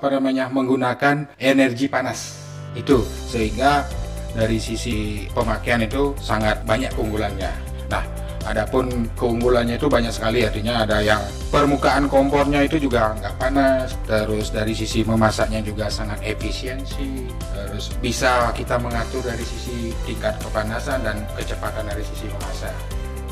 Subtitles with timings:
[0.00, 2.40] apa namanya menggunakan energi panas
[2.72, 3.84] itu sehingga
[4.32, 7.52] dari sisi pemakaian itu sangat banyak keunggulannya.
[7.92, 8.00] Nah,
[8.48, 11.20] adapun keunggulannya itu banyak sekali artinya ada yang
[11.52, 18.48] permukaan kompornya itu juga nggak panas, terus dari sisi memasaknya juga sangat efisiensi, terus bisa
[18.56, 22.72] kita mengatur dari sisi tingkat kepanasan dan kecepatan dari sisi memasak.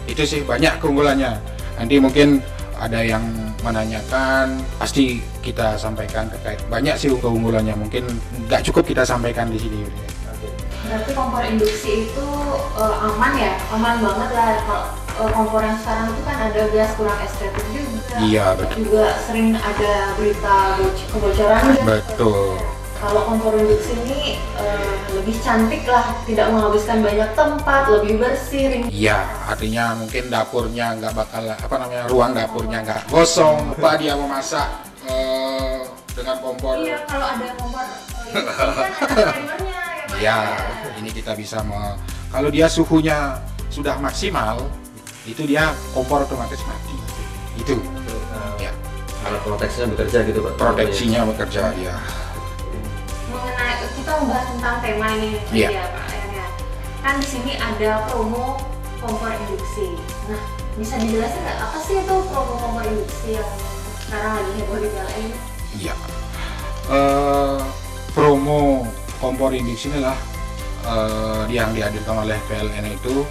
[0.05, 1.33] Itu sih banyak keunggulannya.
[1.81, 2.45] Nanti mungkin
[2.79, 3.23] ada yang
[3.67, 8.07] menanyakan pasti kita sampaikan terkait banyak sih keunggulannya mungkin
[8.47, 9.83] nggak cukup kita sampaikan di sini
[10.89, 12.27] Berarti kompor induksi itu
[12.79, 14.57] uh, aman ya, aman banget lah.
[14.65, 14.85] Kalau
[15.21, 18.17] uh, kompor yang sekarang itu kan ada gas kurang estetik juga.
[18.25, 18.89] Iya betul.
[18.89, 21.63] Juga sering ada berita boc- kebocoran.
[21.85, 22.57] Betul.
[22.99, 28.91] Kalau kompor induksi ini uh, lebih cantik lah, tidak menghabiskan banyak tempat, lebih bersih.
[28.91, 33.71] Iya, artinya mungkin dapurnya nggak bakal apa namanya ruang dapurnya nggak kosong.
[33.79, 34.67] Apa dia memasak
[35.07, 36.75] eh, dengan kompor?
[36.83, 40.19] Iya, kalau ada kompor uh, induksi kan ada timernya ya Pak.
[40.19, 40.39] Ya,
[40.99, 41.95] ini kita bisa me,
[42.35, 43.39] kalau dia suhunya
[43.71, 44.67] sudah maksimal,
[45.23, 46.99] itu dia kompor otomatis mati.
[47.63, 47.79] Itu,
[48.59, 48.75] ya,
[49.23, 51.95] alat proteksinya bekerja gitu pak proteksinya bekerja ya.
[54.09, 55.69] Kita membahas tentang tema ini Iya.
[55.69, 56.09] ya Pak.
[57.05, 58.57] Kan di sini ada promo
[59.05, 60.01] kompor induksi.
[60.33, 60.41] Nah,
[60.81, 63.51] bisa dijelasin nggak apa sih itu promo kompor induksi yang
[64.01, 65.29] sekarang lagi heboh di PLN?
[65.77, 65.95] Iya.
[66.89, 67.59] Eh,
[68.17, 68.89] promo
[69.21, 70.17] kompor induksi inilah
[70.89, 73.29] eh, yang dihadirkan oleh PLN itu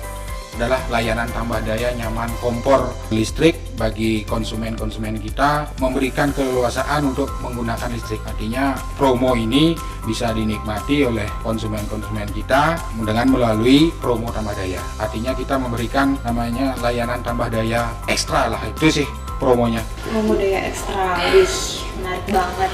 [0.58, 8.18] adalah layanan tambah daya nyaman kompor listrik bagi konsumen-konsumen kita memberikan keleluasaan untuk menggunakan listrik.
[8.26, 12.74] Artinya promo ini bisa dinikmati oleh konsumen-konsumen kita
[13.06, 14.82] dengan melalui promo tambah daya.
[14.98, 19.86] Artinya kita memberikan namanya layanan tambah daya ekstra lah itu sih promonya.
[20.10, 21.54] Promo daya ekstra, wih
[22.02, 22.72] menarik banget.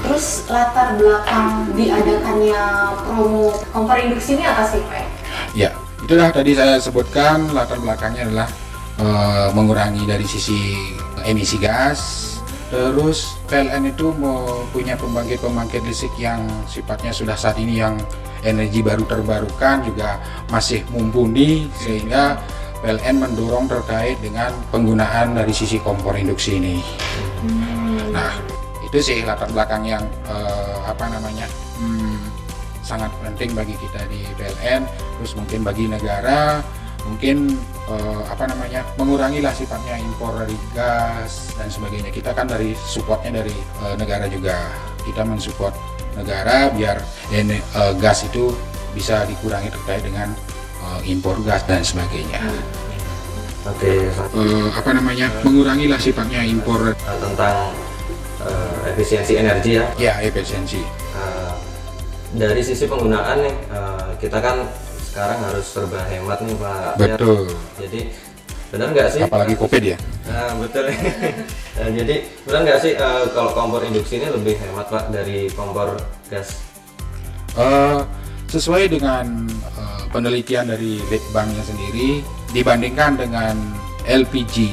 [0.00, 2.62] Terus latar belakang diadakannya
[3.04, 5.04] promo kompor induksi ini apa sih Pak?
[5.52, 5.74] Ya,
[6.04, 8.48] itulah tadi saya sebutkan latar belakangnya adalah
[9.00, 10.76] eh, mengurangi dari sisi
[11.24, 12.26] emisi gas.
[12.68, 17.96] Terus PLN itu mempunyai pembangkit-pembangkit listrik yang sifatnya sudah saat ini yang
[18.44, 20.20] energi baru terbarukan juga
[20.52, 22.36] masih mumpuni sehingga
[22.84, 26.76] PLN mendorong terkait dengan penggunaan dari sisi kompor induksi ini.
[28.12, 28.36] Nah,
[28.84, 31.67] itu sih latar belakang yang eh, apa namanya hmm,
[32.88, 34.88] sangat penting bagi kita di PLN.
[35.20, 36.64] Terus mungkin bagi negara
[37.04, 37.56] mungkin
[37.88, 42.08] eh, apa namanya mengurangi lah sifatnya impor dari gas dan sebagainya.
[42.08, 43.52] Kita kan dari supportnya dari
[43.84, 44.56] eh, negara juga.
[45.04, 45.72] Kita mensupport
[46.16, 46.96] negara biar
[47.30, 48.56] ene- eh, gas itu
[48.96, 50.32] bisa dikurangi terkait dengan
[50.80, 52.40] eh, impor gas dan sebagainya.
[53.68, 53.92] oke
[54.32, 57.72] Eh, apa namanya mengurangi lah sifatnya impor tentang
[58.42, 60.80] eh, efisiensi energi ya ya efisiensi.
[62.36, 64.68] Dari sisi penggunaan nih eh, kita kan
[65.08, 67.48] sekarang harus serba hemat nih pak Betul.
[67.80, 68.00] jadi
[68.68, 69.98] benar nggak sih Apalagi covid ya.
[70.28, 70.92] Nah, betul.
[71.80, 75.96] Nah, jadi benar nggak sih eh, kalau kompor induksi ini lebih hemat pak dari kompor
[76.28, 76.60] gas?
[77.56, 78.00] Eh,
[78.52, 82.20] sesuai dengan eh, penelitian dari Litbangnya sendiri
[82.52, 83.56] dibandingkan dengan
[84.04, 84.72] LPG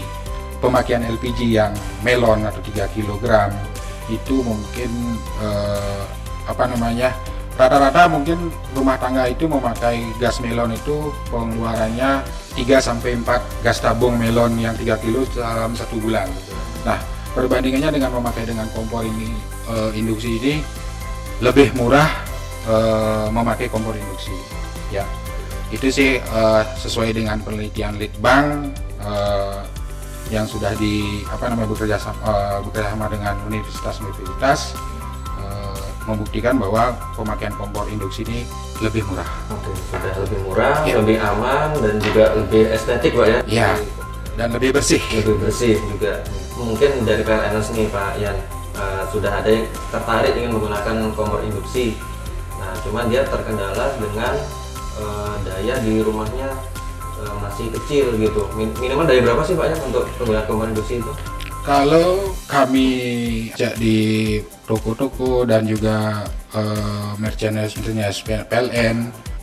[0.59, 1.71] pemakaian LPG yang
[2.03, 3.51] melon atau 3 kg
[4.11, 4.91] itu mungkin
[5.39, 6.03] eh,
[6.45, 7.15] apa namanya
[7.55, 12.19] rata-rata mungkin rumah tangga itu memakai gas melon itu pengeluarannya
[12.55, 16.27] 3 sampai 4 gas tabung melon yang 3 kilo dalam satu bulan.
[16.83, 16.99] Nah,
[17.31, 19.31] perbandingannya dengan memakai dengan kompor ini
[19.71, 20.53] eh, induksi ini
[21.39, 22.07] lebih murah
[22.67, 24.35] eh, memakai kompor induksi.
[24.91, 25.07] Ya,
[25.71, 29.59] itu sih eh, sesuai dengan penelitian Litbang eh,
[30.33, 34.75] yang sudah di apa namanya bekerja sama, eh, bekerja sama dengan universitas-universitas
[36.05, 38.45] membuktikan bahwa pemakaian kompor induksi ini
[38.79, 39.25] lebih murah.
[39.49, 40.93] Oke, sudah lebih murah, Ya.
[41.01, 43.39] lebih aman dan juga lebih estetik pak ya?
[43.45, 43.69] Ya,
[44.35, 45.01] dan lebih bersih.
[45.11, 46.21] Lebih bersih juga.
[46.55, 48.37] Mungkin dari PLNS nih pak Yan
[48.75, 51.95] eh, sudah ada yang tertarik ingin menggunakan kompor induksi.
[52.55, 54.33] Nah, cuman dia terkendala dengan
[54.95, 56.47] eh, daya di rumahnya
[57.17, 58.45] eh, masih kecil gitu.
[58.53, 61.11] Min- minimal dari berapa sih pak ya untuk penggunaan kompor induksi itu?
[61.65, 62.89] Kalau kami
[63.81, 63.97] di
[64.69, 66.21] toko-toko dan juga
[66.53, 67.73] eh, merchandise
[68.21, 68.97] PLN,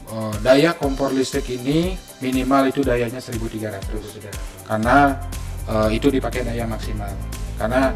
[0.06, 3.82] eh, daya kompor listrik ini minimal itu dayanya 1300
[4.70, 5.18] karena
[5.66, 7.10] eh, itu dipakai daya maksimal.
[7.58, 7.90] Karena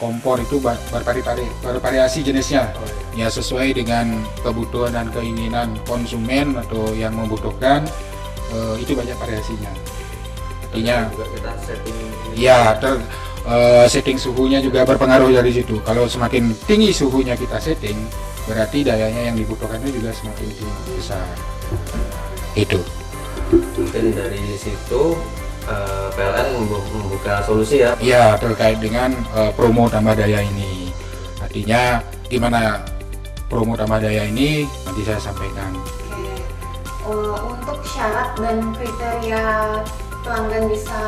[0.00, 2.72] kompor itu ber- bervari- bervariasi jenisnya,
[3.12, 7.84] ya sesuai dengan kebutuhan dan keinginan konsumen atau yang membutuhkan
[8.56, 9.68] eh, itu banyak variasinya.
[10.64, 10.96] Artinya.
[12.36, 13.00] Ya, ter,
[13.46, 15.78] eh, setting suhunya juga berpengaruh dari situ.
[15.86, 17.96] Kalau semakin tinggi suhunya kita setting,
[18.46, 21.26] berarti dayanya yang dibutuhkannya juga semakin tinggi besar.
[22.54, 22.80] Itu.
[23.50, 25.14] Mungkin dari situ
[25.66, 27.94] eh, PLN membu- membuka solusi ya.
[28.02, 30.90] Ya terkait dengan eh, promo tambah daya ini.
[31.42, 32.82] Artinya gimana
[33.46, 35.74] promo tambah daya ini nanti saya sampaikan.
[35.78, 36.42] Oke.
[37.06, 39.44] Eh, untuk syarat dan kriteria
[40.26, 40.98] pelanggan bisa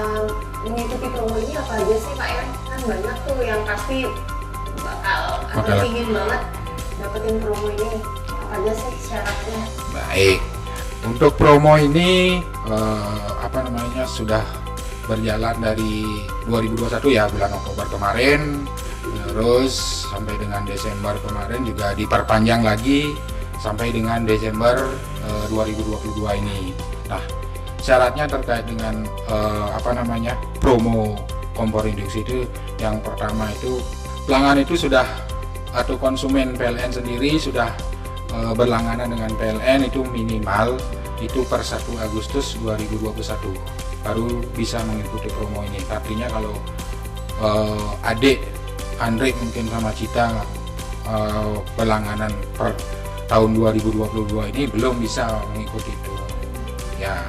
[0.67, 2.49] mengikuti promo ini apa aja sih Pak Yan?
[2.67, 3.99] Kan banyak tuh yang pasti
[4.83, 5.23] bakal
[5.55, 6.43] atau ingin banget
[6.99, 7.91] dapetin promo ini.
[8.31, 9.63] Apa aja sih syaratnya?
[9.95, 10.39] Baik.
[11.07, 14.43] Untuk promo ini eh, apa namanya sudah
[15.07, 16.05] berjalan dari
[16.51, 18.69] 2021 ya bulan Oktober kemarin
[19.09, 23.17] terus sampai dengan Desember kemarin juga diperpanjang lagi
[23.57, 24.77] sampai dengan Desember
[25.25, 26.61] eh, 2022 ini.
[27.09, 27.23] Nah,
[27.89, 29.01] syaratnya terkait dengan
[29.33, 31.17] eh, apa namanya promo
[31.57, 32.45] kompor induksi itu
[32.77, 33.81] yang pertama itu
[34.29, 35.09] pelanggan itu sudah
[35.73, 37.73] atau konsumen PLN sendiri sudah
[38.37, 40.77] eh, berlangganan dengan PLN itu minimal
[41.19, 45.81] itu per 1 Agustus 2021 baru bisa mengikuti promo ini.
[45.91, 46.55] Artinya kalau
[47.41, 48.39] eh, adik
[48.99, 50.45] Andre mungkin sama Cita
[51.09, 52.77] eh, berlangganan per
[53.29, 56.15] tahun 2022 ini belum bisa mengikuti itu.
[56.99, 57.23] Ya,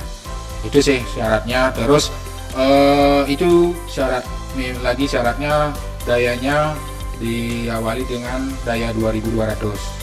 [0.67, 1.71] itu sih syaratnya.
[1.75, 2.11] Terus
[2.56, 4.25] eh, itu syarat
[4.81, 5.71] lagi syaratnya
[6.03, 6.73] dayanya
[7.19, 10.00] diawali dengan daya 2200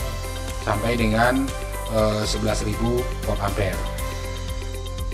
[0.63, 1.43] sampai dengan
[1.91, 2.77] eh, 11.000
[3.25, 3.97] volt ampere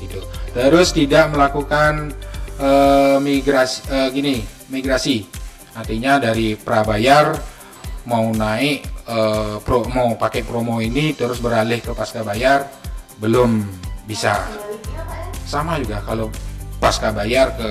[0.03, 0.19] gitu
[0.51, 2.11] terus tidak melakukan
[2.59, 4.35] eh, migrasi eh, gini
[4.67, 5.23] migrasi
[5.73, 7.33] artinya dari prabayar
[8.03, 12.67] mau naik eh, pro, mau pakai promo ini terus beralih ke pasca bayar
[13.17, 13.63] belum
[14.03, 14.35] bisa?
[15.47, 16.27] Sama juga kalau
[16.79, 17.69] pasca bayar ke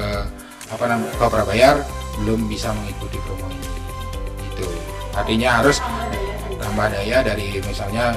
[0.73, 1.77] apa namanya ke prabayar
[2.23, 3.69] belum bisa mengikuti promo ini.
[4.53, 4.65] Itu
[5.13, 5.81] artinya harus
[6.63, 8.15] Tambah daya dari misalnya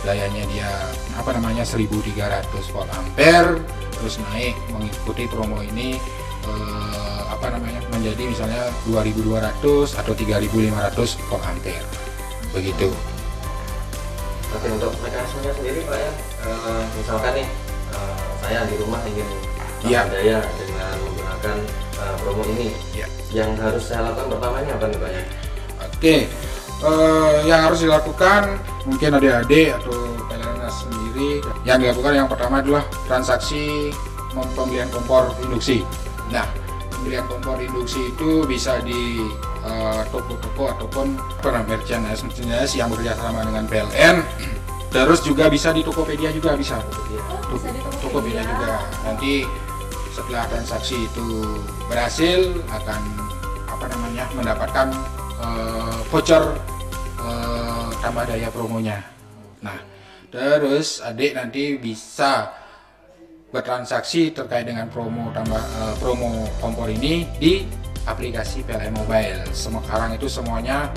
[0.00, 0.70] dayanya dia
[1.14, 2.16] apa namanya 1300
[2.72, 3.60] volt ampere
[4.00, 6.00] terus naik mengikuti promo ini
[6.48, 11.84] eh, apa namanya menjadi misalnya 2200 atau 3500 volt ampere.
[12.56, 12.88] Begitu.
[14.52, 16.12] Oke untuk mekanismenya sendiri Pak ya,
[16.48, 17.46] eh, misalkan nih
[18.42, 19.28] saya di rumah ingin
[19.86, 21.56] daya dengan menggunakan
[21.98, 25.10] eh, promo ini, ya yang harus saya lakukan pertamanya apa nih Pak?
[25.88, 26.16] Oke,
[26.84, 28.42] eh, yang harus dilakukan
[28.84, 29.96] mungkin adik-adik atau
[30.28, 31.30] kalian sendiri
[31.64, 33.94] yang dilakukan yang pertama adalah transaksi
[34.32, 35.84] pembelian kompor induksi.
[36.32, 36.44] Nah,
[36.92, 39.24] pembelian kompor induksi itu bisa di
[39.64, 44.16] eh, toko-toko ataupun apa namanya, merchandise merchandise yang bekerjasama dengan PLN.
[44.92, 46.76] Terus juga bisa di Tokopedia juga bisa.
[47.08, 47.21] Iya.
[47.58, 48.80] Di Tokopedia juga.
[49.04, 49.44] Nanti
[50.12, 51.56] setelah transaksi itu
[51.88, 53.00] berhasil akan
[53.68, 54.88] apa namanya mendapatkan
[55.40, 56.44] eh, voucher
[57.20, 59.00] eh, tambah daya promonya.
[59.64, 59.78] Nah,
[60.28, 62.52] terus adik nanti bisa
[63.52, 67.64] bertransaksi terkait dengan promo tambah eh, promo kompor ini di
[68.08, 69.44] aplikasi PLN Mobile.
[69.52, 70.88] Sekarang itu semuanya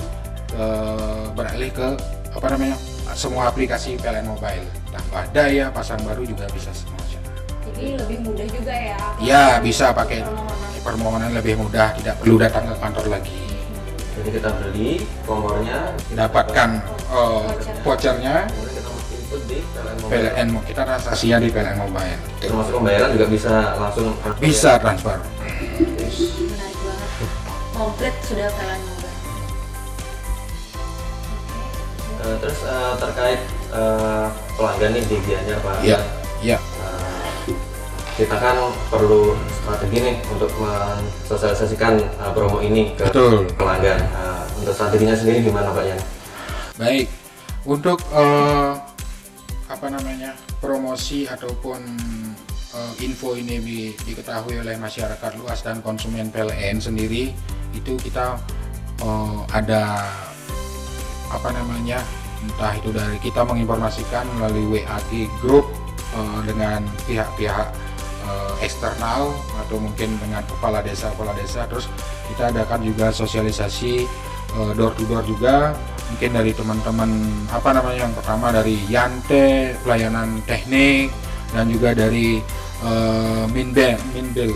[0.56, 1.88] eh, beralih ke
[2.36, 4.68] apa namanya semua aplikasi PLN Mobile.
[4.92, 7.20] Tambah daya, pasang baru juga bisa semuanya.
[7.66, 8.98] Jadi lebih mudah juga ya.
[9.24, 10.84] Ya bisa pakai Permohonan.
[10.84, 13.40] permohonan lebih mudah, tidak perlu datang ke kantor lagi.
[14.16, 14.92] Jadi kita beli
[15.28, 16.70] kompornya, Dapatkan
[17.12, 17.48] eh,
[17.84, 18.36] vouchernya
[19.48, 20.12] di PLN Mobile.
[20.12, 22.20] PLN kita transaksinya di PLN Mobile.
[22.40, 24.08] Termasuk pembayaran juga bisa langsung
[24.40, 25.18] Bisa transfer.
[25.20, 27.10] Menarik banget.
[27.76, 28.95] Komplit sudah kalian mobil.
[32.26, 34.28] Eh, terus eh, terkait eh,
[34.58, 35.76] pelanggan nih di Gianyar Pak.
[35.86, 36.00] Iya,
[36.42, 36.58] iya.
[38.16, 38.56] Kita kan
[38.88, 42.00] perlu strategi nih untuk mensosialisasikan
[42.32, 43.44] promo ini ke Betul.
[43.60, 44.00] pelanggan.
[44.56, 46.00] Untuk strateginya sendiri gimana Pak Yan?
[46.80, 47.06] Baik,
[47.68, 48.72] untuk eh,
[49.68, 50.32] apa namanya
[50.64, 51.84] promosi ataupun
[52.72, 57.36] eh, info ini di- diketahui oleh masyarakat luas dan konsumen PLN sendiri
[57.76, 58.40] itu kita
[59.04, 60.08] eh, ada
[61.32, 62.02] apa namanya
[62.46, 65.66] entah itu dari kita menginformasikan melalui WAG group
[66.14, 67.68] eh, dengan pihak-pihak
[68.26, 69.34] eh, eksternal
[69.66, 71.66] atau mungkin dengan kepala desa kepala desa.
[71.66, 71.90] Terus
[72.30, 74.06] kita adakan juga sosialisasi
[74.56, 75.74] eh, door to door juga
[76.06, 77.10] mungkin dari teman-teman
[77.50, 81.10] apa namanya yang pertama dari Yante pelayanan teknik
[81.50, 82.38] dan juga dari
[82.86, 84.54] eh, Minbel Minbel.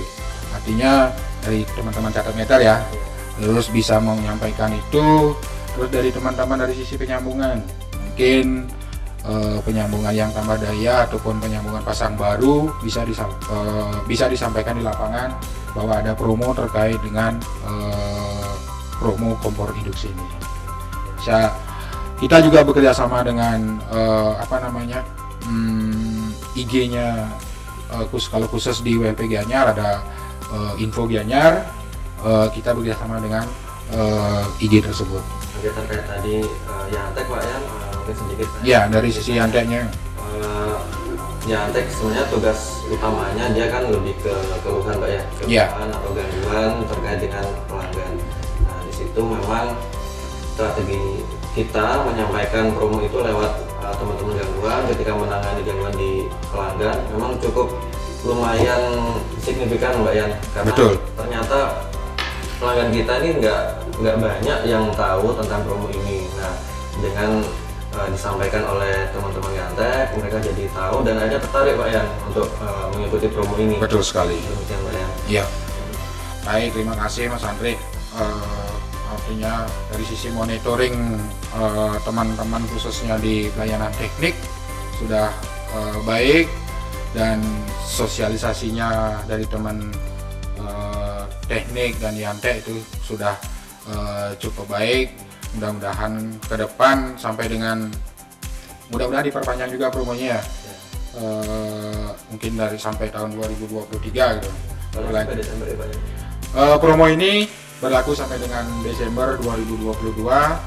[0.54, 1.10] Artinya
[1.42, 2.78] dari teman-teman catat meter ya.
[3.40, 5.32] Terus bisa menyampaikan itu
[5.76, 7.62] terus dari teman-teman dari sisi penyambungan
[7.94, 8.68] mungkin
[9.24, 14.84] eh, penyambungan yang tambah daya ataupun penyambungan pasang baru bisa disam- eh, bisa disampaikan di
[14.84, 15.34] lapangan
[15.72, 18.52] bahwa ada promo terkait dengan eh,
[19.00, 20.28] promo kompor induksi ini.
[21.24, 21.54] Saya
[22.20, 25.00] kita juga bekerja sama dengan eh, apa namanya
[25.48, 27.28] hmm, IG-nya
[27.96, 30.04] eh, kus- kalau khusus di WLP Gianyar ada
[30.52, 31.64] eh, info Gianyar
[32.26, 33.48] eh, kita bekerja sama dengan
[33.96, 35.24] eh, IG tersebut.
[35.60, 38.48] Oke terkait tadi uh, Yantek Pak ya, uh, mungkin sedikit.
[38.64, 39.84] Ya dari sisi anteknya
[40.40, 40.76] Eh,
[41.52, 44.32] Yantek sebenarnya tugas utamanya dia kan lebih ke
[44.64, 45.66] keluhan Pak ya, Iya.
[45.68, 48.14] keluhan atau gangguan terkait dengan pelanggan.
[48.64, 49.76] Nah di situ memang
[50.56, 53.52] strategi kita menyampaikan promo itu lewat
[53.84, 56.12] uh, teman-teman gangguan ketika menangani gangguan di
[56.48, 57.68] pelanggan memang cukup
[58.24, 58.82] lumayan
[59.44, 60.92] signifikan Mbak Yan karena Betul.
[61.20, 61.60] ternyata
[62.60, 63.62] pelanggan kita ini nggak
[64.00, 66.26] nggak banyak yang tahu tentang promo ini.
[66.40, 66.56] Nah,
[67.00, 67.44] dengan
[67.96, 72.88] uh, disampaikan oleh teman-teman Yantek, mereka jadi tahu dan akhirnya tertarik Pak Yan untuk uh,
[72.96, 73.76] mengikuti promo ini.
[73.78, 74.40] betul sekali.
[74.40, 75.10] Demikian Pak Yan.
[75.28, 75.46] Iya.
[76.48, 77.78] Baik, terima kasih Mas Andri.
[78.10, 78.74] Eh,
[79.10, 80.98] artinya dari sisi monitoring
[81.54, 84.34] eh, teman-teman khususnya di pelayanan teknik
[84.98, 85.30] sudah
[85.78, 86.46] eh, baik
[87.14, 87.38] dan
[87.86, 89.94] sosialisasinya dari teman
[90.58, 93.38] eh, teknik dan Yantek itu sudah
[93.90, 95.12] eh, cukup baik.
[95.58, 97.90] Mudah-mudahan ke depan sampai dengan
[98.94, 100.42] mudah-mudahan diperpanjang juga promonya ya.
[101.20, 104.50] Eh, mungkin dari sampai tahun 2023 gitu.
[104.94, 105.88] Sampai Desember ya.
[106.50, 107.46] Eh, promo ini
[107.78, 110.58] berlaku sampai dengan Desember 2022.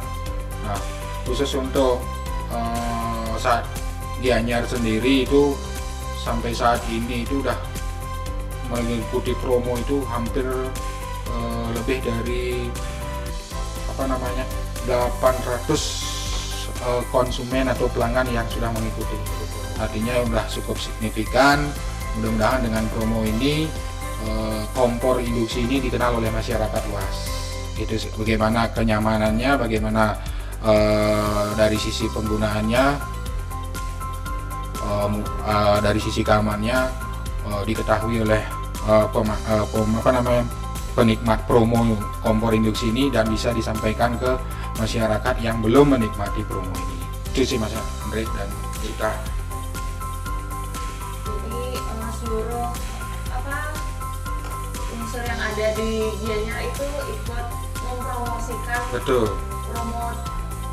[0.62, 0.80] Nah,
[1.26, 1.98] khusus untuk
[2.54, 3.66] eh, saat
[4.22, 5.58] Gianyar sendiri itu
[6.22, 7.58] sampai saat ini itu udah
[8.70, 10.46] mengikuti promo itu hampir
[11.26, 12.70] eh, lebih dari
[13.92, 14.44] apa namanya
[14.88, 19.16] 800 eh, konsumen atau pelanggan yang sudah mengikuti.
[19.78, 21.68] Artinya udah cukup signifikan.
[22.18, 23.68] Mudah-mudahan dengan promo ini
[24.26, 27.16] eh, kompor induksi ini dikenal oleh masyarakat luas.
[27.76, 30.16] Itu bagaimana kenyamanannya, bagaimana
[30.64, 33.12] eh, dari sisi penggunaannya,
[35.82, 36.78] dari sisi keamanannya
[37.66, 38.42] diketahui oleh
[38.88, 39.06] eh, eh,
[39.70, 40.44] pem- apa namanya
[40.92, 44.36] penikmat promo kompor induksi ini dan bisa disampaikan ke
[44.76, 46.96] masyarakat yang belum menikmati promo ini.
[47.32, 48.48] Itu sih Mas Andre dan
[48.80, 49.10] kita.
[51.22, 52.68] Jadi eh, seluruh
[53.30, 53.58] apa
[54.92, 57.46] unsur yang ada di Gianyar itu ikut
[57.82, 59.26] mempromosikan Betul.
[59.68, 60.12] promo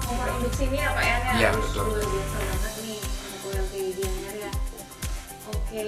[0.03, 1.85] kompor induksi ini ya Pak ya Iya, harus betul.
[1.85, 2.99] luar biasa banget nih
[3.29, 4.51] untuk yang di Gianyar ya.
[5.49, 5.83] Oke,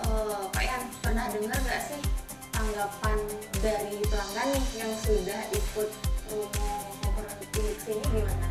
[0.00, 2.00] Eh, Pak Yan pernah dengar nggak sih
[2.70, 3.18] tanggapan
[3.66, 5.90] dari pelanggan yang sudah ikut
[6.30, 8.46] kompor induksi ini gimana?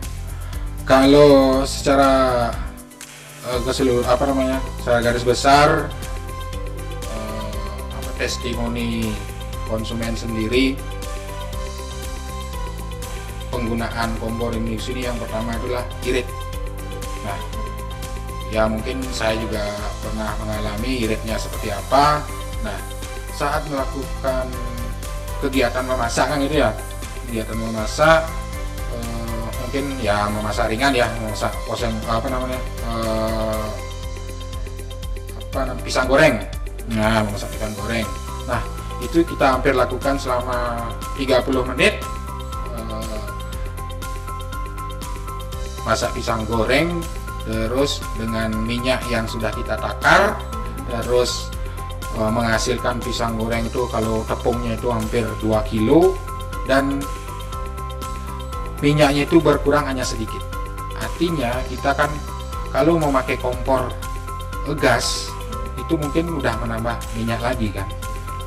[0.83, 2.11] Kalau secara
[3.47, 5.87] eh, ke seluruh apa namanya, secara garis besar
[6.99, 7.51] eh,
[7.95, 9.07] apa testimoni
[9.71, 10.75] konsumen sendiri
[13.47, 16.27] penggunaan kompor induksi ini yang pertama adalah irit.
[17.23, 17.39] Nah,
[18.51, 19.63] ya mungkin saya juga
[20.03, 22.19] pernah mengalami iritnya seperti apa.
[22.67, 22.98] Nah,
[23.39, 24.51] saat melakukan
[25.39, 26.75] kegiatan memasak kan gitu ya,
[27.23, 28.27] kegiatan memasak
[28.91, 33.67] eh, mungkin ya memasak ringan ya memasak poseng apa namanya eh,
[35.39, 36.35] apa namanya pisang goreng.
[36.91, 38.03] Nah memasak pisang goreng.
[38.43, 38.59] Nah
[38.99, 42.03] itu kita hampir lakukan selama 30 menit
[42.75, 43.23] eh,
[45.87, 46.99] masak pisang goreng
[47.47, 50.35] terus dengan minyak yang sudah kita takar
[50.91, 51.47] terus
[52.17, 56.17] menghasilkan pisang goreng itu kalau tepungnya itu hampir 2 kilo
[56.65, 57.01] dan
[58.79, 60.41] minyaknya itu berkurang hanya sedikit.
[60.99, 62.11] Artinya kita kan
[62.69, 63.91] kalau mau pakai kompor
[64.67, 65.31] eh, gas
[65.79, 67.87] itu mungkin udah menambah minyak lagi kan.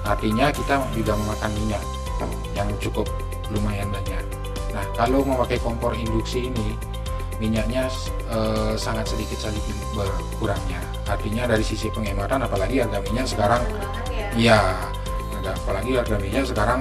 [0.02, 1.82] Artinya kita juga memakan minyak
[2.54, 3.06] yang cukup
[3.50, 4.22] lumayan banyak.
[4.72, 6.76] Nah kalau mau pakai kompor induksi ini
[7.38, 7.88] minyaknya
[8.30, 10.80] eh, sangat sedikit sedikit berkurangnya.
[11.12, 13.60] Artinya dari sisi penghematan apalagi harga minyak sekarang
[14.32, 14.56] ya.
[15.44, 16.80] Ada apalagi harga minyak sekarang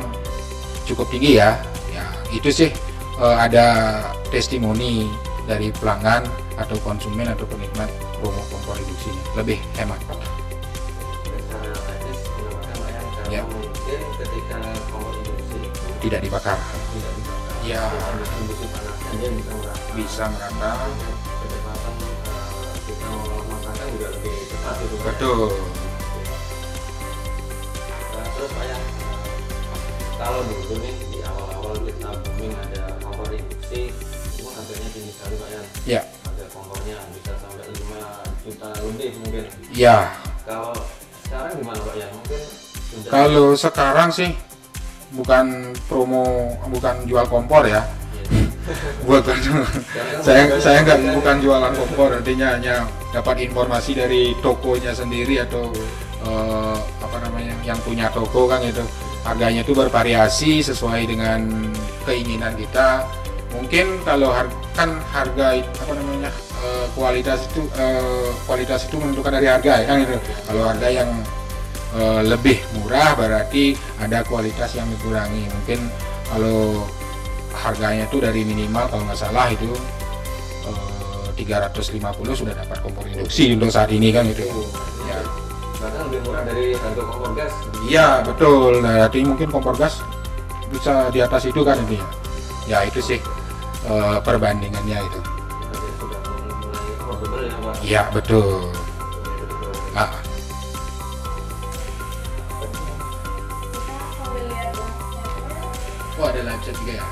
[0.88, 1.60] cukup tinggi ya.
[1.92, 2.70] Ya, itu sih
[3.20, 4.00] eh, ada
[4.32, 5.12] testimoni
[5.44, 6.24] dari pelanggan
[6.56, 7.92] atau konsumen atau penikmat
[8.24, 9.22] promo kompor induksi ini.
[9.36, 10.00] lebih hemat.
[13.32, 13.44] Ya.
[13.48, 14.60] mungkin ketika
[14.92, 17.84] kompor induksi itu Tidak dibakar, tidak dibakar, Ya.
[19.94, 20.72] bisa merata.
[24.62, 24.76] Pak.
[25.04, 25.50] Betul.
[28.12, 28.82] Nah, terus Pak Yan,
[30.18, 33.90] kalau dulu nih di awal-awal kita booming ada kompor induksi,
[34.32, 35.66] itu harganya tinggi sekali Pak Yan.
[35.86, 37.34] Ya, Harga kompornya bisa
[38.42, 39.44] juta lebih mungkin.
[39.72, 39.98] Ya,
[40.46, 40.74] Kalau
[41.26, 42.10] sekarang gimana Pak Yan?
[42.14, 42.42] Mungkin
[43.08, 44.32] kalau sekarang sih
[45.12, 45.46] bukan
[45.88, 47.82] promo, bukan jual kompor ya.
[48.32, 48.48] Iya.
[49.10, 49.36] Bukan,
[50.22, 55.44] saya kan saya nggak kan- bukan jualan kompor, artinya hanya dapat informasi dari tokonya sendiri
[55.44, 55.68] atau
[56.24, 58.84] eh, apa namanya yang punya toko kan itu
[59.22, 61.46] harganya itu bervariasi sesuai dengan
[62.08, 63.06] keinginan kita.
[63.52, 66.32] Mungkin kalau har- kan harga apa namanya
[66.64, 70.18] eh, kualitas itu eh, kualitas itu menentukan dari harga ya kan itu.
[70.48, 71.10] Kalau harga yang
[72.00, 75.52] eh, lebih murah berarti ada kualitas yang dikurangi.
[75.52, 75.80] Mungkin
[76.32, 76.88] kalau
[77.52, 79.68] harganya itu dari minimal kalau nggak salah itu
[80.64, 81.01] eh,
[81.42, 81.98] 350
[82.38, 84.46] sudah dapat kompor induksi untuk saat ini kan itu.
[85.06, 85.18] Ya.
[85.82, 87.54] bahkan lebih murah dari harga kompor gas.
[87.84, 88.86] Iya betul.
[88.86, 90.06] Nah, Berarti mungkin kompor gas
[90.70, 92.06] bisa di atas itu kan itu ya.
[92.70, 93.18] Ya itu sih
[93.84, 95.20] eh, perbandingannya itu.
[95.20, 97.56] Jadi sudah mulai affordable ya.
[97.82, 98.70] Iya betul.
[99.92, 100.08] Ah,
[103.74, 106.16] Kita sambil lihat websitenya.
[106.16, 107.06] oh ada live chat juga ya.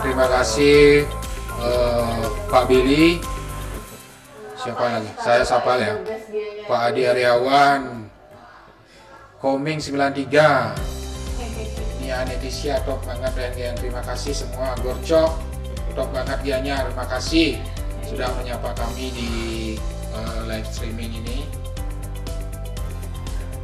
[0.00, 1.06] Terima kasih
[1.62, 3.22] eh, Pak Billy.
[4.58, 5.10] Siapa lagi?
[5.22, 5.94] Saya sapa ya.
[6.66, 8.10] Pak Adi Aryawan.
[9.38, 10.74] Koming 93.
[12.02, 15.50] Ini Anetisia top banget yang terima kasih semua Gorcok
[15.94, 17.58] top banget dianya terima kasih
[18.06, 19.30] sudah menyapa kami di
[20.14, 21.46] eh, live streaming ini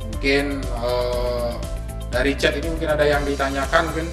[0.06, 1.52] mungkin eh,
[2.10, 4.06] dari chat ini mungkin ada yang ditanyakan mungkin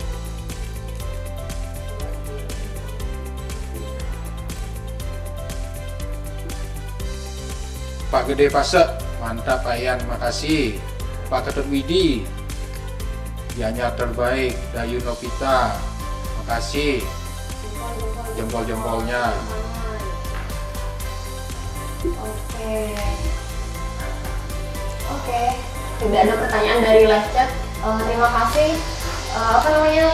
[8.13, 8.86] Pak Gede Pasek
[9.17, 10.77] mantap Pak Yan makasih
[11.34, 12.22] Pak Ketut Widi
[13.58, 15.74] Dianya terbaik Dayu Novita
[16.46, 17.01] makasih
[18.34, 19.34] Jempol-jempolnya.
[22.03, 22.78] Oke.
[25.13, 25.41] Oke.
[26.02, 27.49] Tidak ada pertanyaan dari live chat.
[27.54, 28.69] Eh, terima kasih.
[29.38, 30.08] Eh, apa namanya?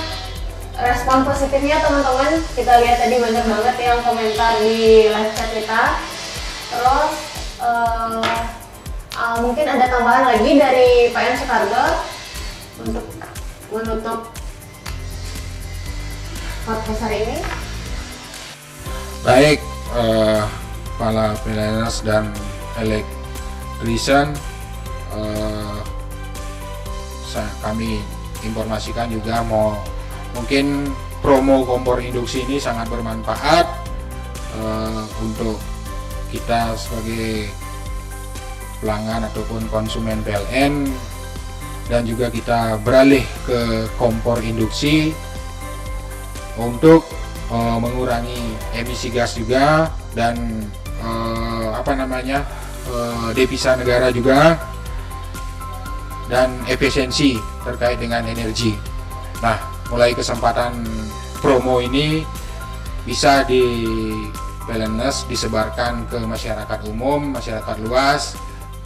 [0.80, 2.44] Respon positifnya teman-teman.
[2.56, 5.84] Kita lihat tadi banyak banget yang komentar di live chat kita.
[6.70, 7.29] Terus
[7.60, 8.40] eh,
[9.16, 11.86] ah, mungkin ada tambahan lagi dari Pak Yan Soekarno
[12.80, 13.06] untuk
[13.70, 14.20] menutup
[16.64, 17.38] podcast hari ini.
[19.20, 19.60] baik
[19.94, 20.42] eh,
[20.96, 21.36] para
[22.02, 22.32] dan
[22.80, 24.32] electrician
[25.12, 25.78] eh,
[27.28, 28.00] sa- kami
[28.42, 29.76] informasikan juga mau
[30.32, 30.88] mungkin
[31.20, 33.68] promo kompor induksi ini sangat bermanfaat
[34.56, 35.60] eh, untuk
[36.30, 37.50] kita sebagai
[38.80, 40.88] pelanggan ataupun konsumen PLN
[41.90, 45.12] dan juga kita beralih ke kompor induksi
[46.56, 47.04] untuk
[47.50, 50.38] eh, mengurangi emisi gas juga dan
[51.02, 52.46] eh, apa namanya
[52.88, 54.56] eh, devisa negara juga
[56.30, 58.78] dan efisiensi terkait dengan energi.
[59.42, 59.58] Nah,
[59.90, 60.86] mulai kesempatan
[61.42, 62.22] promo ini
[63.02, 63.66] bisa di
[64.70, 68.38] balance disebarkan ke masyarakat umum, masyarakat luas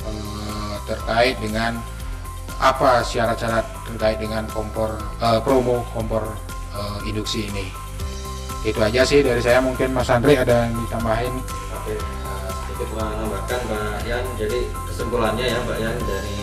[0.08, 1.76] eh, terkait dengan
[2.63, 6.24] apa syarat-syarat terkait dengan kompor eh, promo kompor
[6.72, 7.67] eh, induksi ini.
[8.63, 11.36] Itu aja sih dari saya mungkin Mas Andri ada yang ditambahin.
[11.76, 14.24] Oke, eh, sedikit menambahkan Mbak Yan.
[14.39, 16.39] Jadi kesimpulannya ya Mbak Yan dari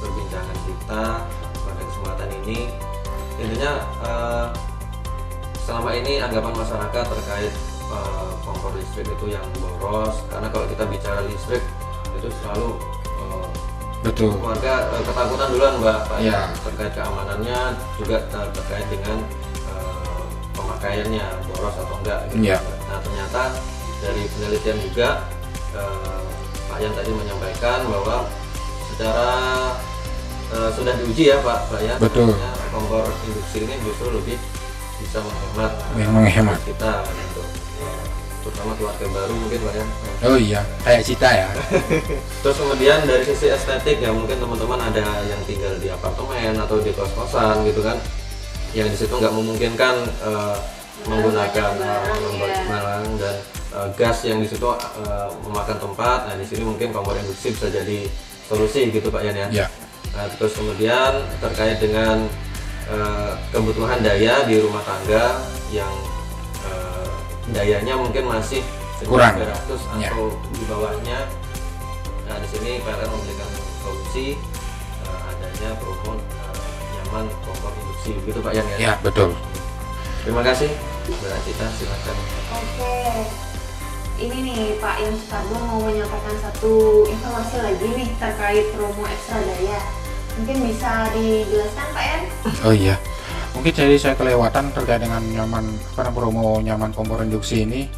[0.00, 1.04] perbincangan kita
[1.60, 2.72] pada kesempatan ini,
[3.36, 4.46] intinya eh,
[5.68, 7.52] selama ini anggapan masyarakat terkait
[7.88, 10.20] eh, kompor listrik itu yang boros.
[10.28, 11.62] Karena kalau kita bicara listrik
[12.14, 12.68] itu selalu
[13.18, 13.46] eh,
[14.04, 14.30] Betul.
[14.38, 16.32] warga eh, ketakutan duluan Mbak Pak Iya.
[16.32, 17.60] ya terkait keamanannya
[17.96, 19.18] juga ter- terkait dengan
[20.54, 22.50] pemakaiannya boros atau enggak gitu.
[22.50, 22.58] Iya.
[22.88, 23.42] Nah ternyata
[23.98, 25.08] dari penelitian juga
[26.68, 28.26] Pak Yan tadi menyampaikan bahwa
[28.90, 29.28] secara
[30.74, 32.34] sudah diuji ya Pak Pak Yan Betul.
[32.70, 34.36] kompor induksi ini justru lebih
[34.98, 36.58] bisa menghemat Yang menghemat.
[36.66, 37.27] kita gitu.
[38.42, 39.88] Terutama keluarga baru mungkin Pak Yan.
[40.24, 41.48] Oh iya, kayak cita ya.
[42.42, 46.90] Terus kemudian dari sisi estetik ya mungkin teman-teman ada yang tinggal di apartemen atau di
[46.94, 47.98] kos-kosan gitu kan
[48.76, 50.56] yang di situ nggak memungkinkan eh,
[51.08, 52.64] menggunakan barang, membagi ya.
[52.68, 53.36] barang dan
[53.74, 56.18] eh, gas yang di situ eh, memakan tempat.
[56.28, 58.08] Nah di sini mungkin kompor induksi bisa jadi
[58.48, 59.48] solusi gitu Pak Yan ya.
[59.64, 59.66] Ya.
[60.16, 62.24] Nah, terus kemudian terkait dengan
[62.88, 65.36] eh, kebutuhan daya di rumah tangga
[65.68, 66.07] yang eh,
[67.50, 68.60] dayanya mungkin masih
[68.98, 69.38] Kurang.
[69.38, 70.10] 300 Ya.
[70.10, 71.18] atau di bawahnya.
[72.26, 74.34] Nah, di sini PLN memberikan solusi
[75.00, 76.56] eh, adanya promo eh,
[76.98, 78.76] nyaman kompor induksi gitu Pak Yan ya.
[78.76, 79.32] Ya, betul.
[80.20, 80.68] Terima kasih
[81.08, 82.16] Mbak Cita silakan.
[82.52, 82.96] Oke,
[84.18, 86.72] ini nih Pak yang Sukarno mau menyampaikan satu
[87.06, 89.78] informasi lagi nih terkait promo ekstra daya.
[90.36, 92.22] Mungkin bisa dijelaskan Pak Yan?
[92.62, 92.94] Oh iya,
[93.56, 95.64] mungkin jadi saya kelewatan terkait dengan nyaman
[95.96, 97.88] namanya promo nyaman kompor induksi ini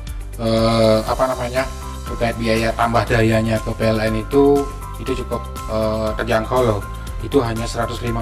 [0.41, 1.67] eh, apa namanya
[2.11, 4.67] terkait biaya tambah dayanya ke PLN itu
[5.01, 6.81] itu cukup eh, terjangkau loh.
[7.21, 8.17] Itu hanya 150.000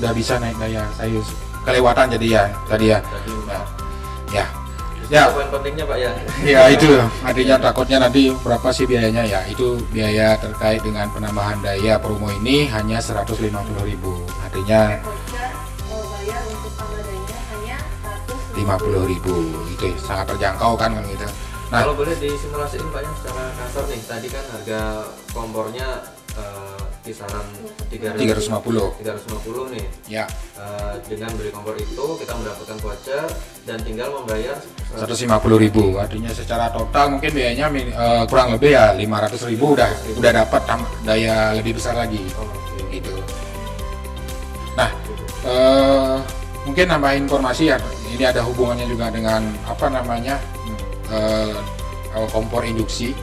[0.00, 0.84] udah bisa naik daya.
[0.96, 1.20] Saya
[1.64, 2.98] kelewatan jadi ya tadi ya.
[3.00, 3.64] Mbak.
[4.32, 4.44] Ya.
[5.12, 5.28] Ya.
[5.28, 6.10] poin pentingnya Pak ya.
[6.40, 6.88] Ya itu
[7.20, 12.64] artinya takutnya nanti berapa sih biayanya ya itu biaya terkait dengan penambahan daya promo ini
[12.72, 13.52] hanya 150.000
[14.40, 14.80] artinya
[18.52, 21.26] 150 50.000 itu ya, sangat terjangkau kan kan gitu
[21.72, 24.00] nah Kalau boleh disimulasiin Pak ya secara kasar nih.
[24.04, 24.80] Tadi kan harga
[25.32, 25.88] kompornya
[26.36, 27.46] eh, kisaran
[27.88, 29.86] 300 350 350 nih.
[30.06, 33.24] ya Eh, dengan beli kompor itu kita mendapatkan voucher
[33.64, 34.54] dan tinggal membayar
[34.94, 35.32] 150.000
[35.96, 40.62] artinya secara total mungkin biayanya eh, kurang lebih ya 500.000 udah udah dapat
[41.02, 42.84] daya lebih besar lagi Oh, oke.
[42.92, 43.10] itu
[44.76, 44.92] nah
[45.42, 46.16] eh,
[46.62, 47.78] mungkin nambah informasi ya
[48.12, 50.36] ini ada hubungannya juga dengan apa namanya
[51.10, 51.56] eh,
[52.30, 53.16] kompor induksi.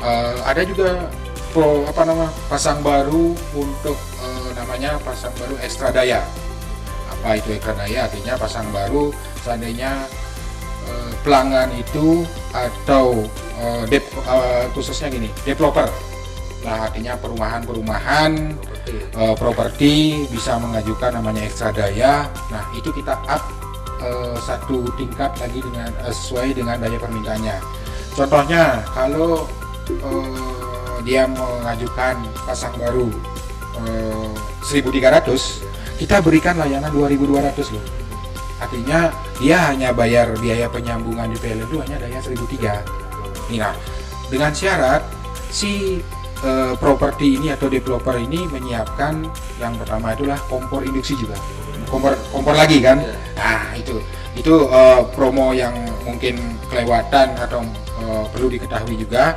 [0.00, 1.08] Eh, ada juga
[1.50, 6.22] pro apa nama pasang baru untuk eh, namanya pasang baru ekstra daya.
[7.10, 8.06] Apa itu ekstra daya?
[8.06, 10.08] Artinya pasang baru seandainya
[11.22, 13.28] pelanggan itu atau
[13.60, 15.86] eh, dep, eh, khususnya gini developer
[16.60, 18.32] nah artinya perumahan-perumahan
[19.16, 22.28] eh, properti bisa mengajukan namanya ekstra daya.
[22.52, 23.42] Nah itu kita up
[24.04, 27.56] eh, satu tingkat lagi dengan eh, sesuai dengan daya permintaannya.
[28.12, 29.48] Contohnya kalau
[29.88, 33.08] eh, dia mengajukan pasang baru
[33.80, 34.32] eh,
[34.68, 35.64] 1.300,
[35.96, 37.84] kita berikan layanan 2.200 loh.
[38.60, 39.08] Artinya
[39.40, 43.00] dia hanya bayar biaya penyambungan di PLN itu hanya daya 1.300.
[43.56, 43.74] Nah,
[44.30, 45.02] dengan syarat
[45.50, 45.98] si
[46.44, 49.24] eh, properti ini atau developer ini menyiapkan
[49.60, 51.36] yang pertama itulah kompor induksi juga.
[51.88, 53.02] Kompor kompor lagi kan?
[53.02, 53.14] Iya.
[53.36, 53.96] nah itu.
[54.36, 55.74] Itu eh, promo yang
[56.06, 56.38] mungkin
[56.70, 57.60] kelewatan atau
[58.00, 59.34] eh, perlu diketahui juga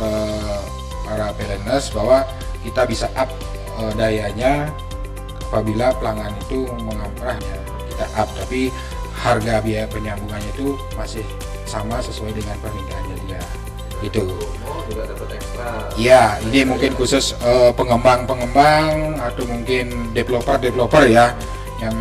[0.00, 0.60] eh,
[1.04, 2.24] para PLNers bahwa
[2.64, 3.30] kita bisa up
[3.80, 4.72] eh, dayanya
[5.54, 7.56] apabila pelanggan itu mengamprahnya
[7.94, 8.74] kita up tapi
[9.14, 11.22] harga biaya penyambungannya itu masih
[11.62, 13.40] sama sesuai dengan permintaannya dia
[14.04, 14.20] itu
[14.60, 15.66] promo juga dapat ekstra.
[15.96, 21.32] Ya, ini mungkin khusus eh, pengembang-pengembang atau mungkin developer-developer ya
[21.80, 21.96] yang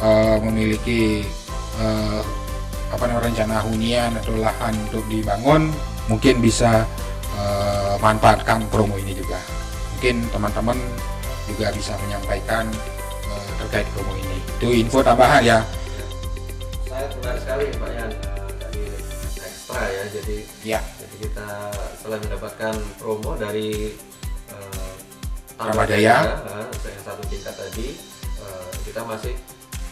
[0.00, 1.28] eh, memiliki
[1.80, 2.20] eh,
[2.86, 5.68] apa namanya rencana hunian atau lahan untuk dibangun
[6.08, 6.86] mungkin bisa
[7.36, 9.38] eh, manfaatkan promo ini juga.
[9.96, 10.78] Mungkin teman-teman
[11.50, 12.64] juga bisa menyampaikan
[13.28, 14.38] eh, terkait promo ini.
[14.56, 15.60] Itu info tambahan ya.
[16.86, 18.10] Saya benar sekali Pak Yan
[18.56, 18.82] tadi
[19.36, 20.02] ekstra ya.
[20.08, 20.80] Jadi Ya,
[21.16, 21.48] kita
[21.96, 23.92] setelah mendapatkan promo dari
[24.52, 24.92] eh,
[25.56, 26.44] Ramadaya.
[26.44, 27.96] eh, yang satu tingkat tadi
[28.40, 29.34] eh, kita masih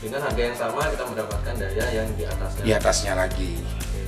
[0.04, 2.62] dengan harga yang sama kita mendapatkan daya yang di atasnya.
[2.62, 3.52] di atasnya lagi.
[3.56, 4.02] Oke.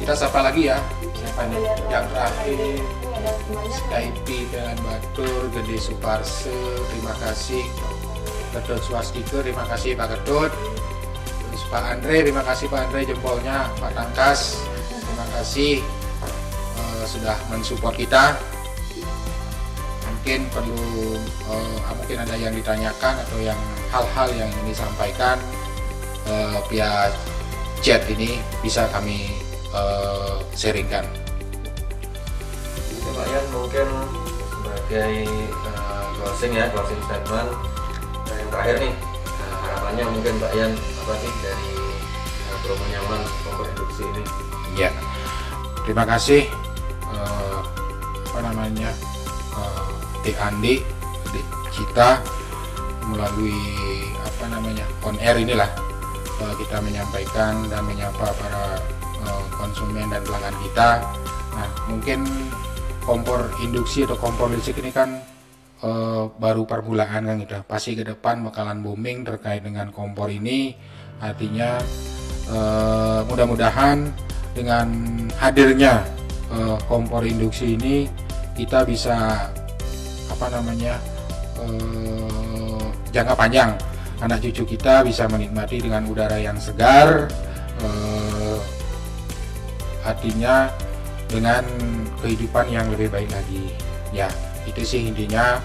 [0.00, 0.78] Kita sapa lagi ya.
[1.12, 1.60] Siapa nih?
[1.92, 2.58] Yang terakhir
[3.68, 6.48] Skype Jalan Batur, Gede Suparse,
[6.88, 7.60] terima kasih
[8.50, 10.52] Ketut Swastike, terima kasih Pak Ketut
[11.70, 13.70] Pak Andre, terima kasih Pak Andre jempolnya.
[13.78, 14.58] Pak Tangkas,
[14.90, 15.78] terima kasih
[16.82, 18.34] eh, sudah mensupport kita.
[20.02, 21.14] Mungkin perlu
[21.46, 23.54] eh, mungkin ada yang ditanyakan atau yang
[23.94, 25.38] hal-hal yang ingin disampaikan
[26.26, 27.14] eh, via
[27.86, 29.30] chat ini bisa kami
[29.70, 31.06] eh, sharingkan.
[33.14, 33.86] Pak Yan mungkin
[34.58, 37.46] sebagai eh, closing ya closing statement.
[38.26, 40.74] Nah, yang terakhir nih eh, harapannya mungkin Pak Yan
[41.10, 41.74] apa sih dari
[42.62, 44.22] promo nyaman kompor induksi ini
[44.78, 44.94] Ya,
[45.82, 46.46] terima kasih
[47.10, 47.58] eh,
[48.30, 48.94] apa namanya
[49.58, 49.90] eh,
[50.22, 50.78] Dik Andi,
[51.34, 52.22] Dik Cita
[53.10, 53.58] melalui
[54.22, 55.66] apa namanya on air inilah
[56.46, 61.02] eh, kita menyampaikan dan menyapa para eh, konsumen dan pelanggan kita.
[61.58, 62.22] Nah, mungkin
[63.02, 65.18] kompor induksi atau kompor listrik ini kan
[65.82, 67.58] eh, baru permulaan kan gitu.
[67.66, 70.99] Pasti ke depan bakalan booming terkait dengan kompor ini.
[71.20, 71.76] Artinya
[72.48, 74.08] eh, mudah-mudahan
[74.56, 74.88] dengan
[75.36, 76.00] hadirnya
[76.48, 78.08] eh, kompor induksi ini
[78.56, 79.48] kita bisa
[80.32, 80.96] apa namanya
[81.60, 83.76] eh, jangka panjang.
[84.20, 87.28] Anak cucu kita bisa menikmati dengan udara yang segar
[90.04, 90.68] artinya
[91.24, 91.64] dengan
[92.20, 93.72] kehidupan yang lebih baik lagi.
[94.12, 94.28] Ya
[94.68, 95.56] itu sih intinya.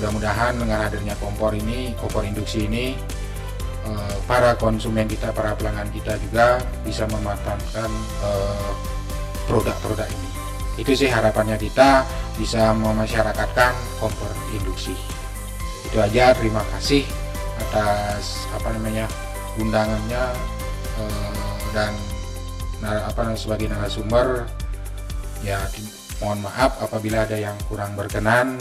[0.00, 2.96] Mudah-mudahan dengan hadirnya kompor ini kompor induksi ini
[3.86, 7.90] eh, para konsumen kita, para pelanggan kita juga bisa memanfaatkan
[8.24, 8.72] eh,
[9.48, 10.30] produk-produk ini.
[10.80, 12.04] Itu sih harapannya kita
[12.40, 14.96] bisa memasyarakatkan kompor induksi.
[15.90, 16.32] Itu aja.
[16.32, 17.04] Terima kasih
[17.60, 19.04] atas apa namanya
[19.60, 20.24] undangannya
[20.98, 21.92] eh, dan
[22.80, 24.48] apa sebagai narasumber
[25.44, 25.60] ya
[26.24, 28.56] mohon maaf apabila ada yang kurang berkenan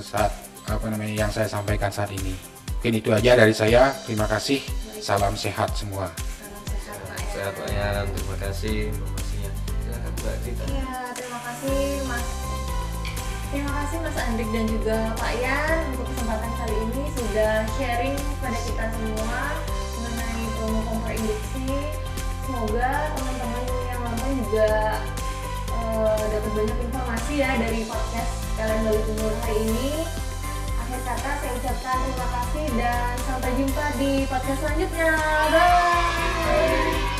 [0.00, 0.32] saat
[0.68, 2.57] apa namanya yang saya sampaikan saat ini.
[2.78, 3.90] Mungkin itu aja dari saya.
[4.06, 4.62] Terima kasih.
[5.02, 6.14] Salam sehat semua.
[6.86, 7.90] Salam sehat Pak Yan.
[7.90, 9.50] Yan, terima kasih informasinya.
[9.82, 10.64] Silakan Mbak Dita.
[10.70, 12.26] Iya, terima kasih Mas.
[13.50, 18.58] Terima kasih Mas Andrik dan juga Pak Yan untuk kesempatan kali ini sudah sharing pada
[18.62, 19.42] kita semua
[19.98, 21.66] mengenai promo kompor induksi.
[22.46, 24.70] Semoga teman-teman yang nonton juga
[25.66, 30.27] eh, dapat banyak informasi ya dari podcast kalian Bali Timur hari ini
[30.88, 35.12] akhir kata saya ucapkan terima kasih dan sampai jumpa di podcast selanjutnya.
[35.52, 37.17] Bye.